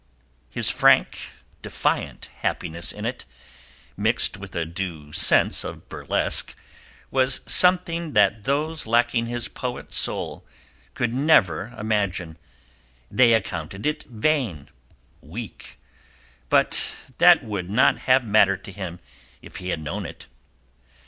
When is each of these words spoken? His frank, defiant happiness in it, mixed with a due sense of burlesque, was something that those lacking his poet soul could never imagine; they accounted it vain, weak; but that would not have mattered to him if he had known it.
His 0.49 0.71
frank, 0.71 1.19
defiant 1.61 2.31
happiness 2.37 2.91
in 2.91 3.05
it, 3.05 3.25
mixed 3.95 4.35
with 4.35 4.55
a 4.55 4.65
due 4.65 5.13
sense 5.13 5.63
of 5.63 5.89
burlesque, 5.89 6.55
was 7.11 7.41
something 7.45 8.13
that 8.13 8.45
those 8.45 8.87
lacking 8.87 9.27
his 9.27 9.47
poet 9.47 9.93
soul 9.93 10.43
could 10.95 11.13
never 11.13 11.67
imagine; 11.77 12.39
they 13.11 13.33
accounted 13.35 13.85
it 13.85 14.01
vain, 14.05 14.69
weak; 15.21 15.77
but 16.49 16.95
that 17.19 17.43
would 17.43 17.69
not 17.69 17.99
have 18.09 18.23
mattered 18.25 18.63
to 18.63 18.71
him 18.71 18.99
if 19.43 19.57
he 19.57 19.69
had 19.69 19.79
known 19.79 20.07
it. 20.07 20.25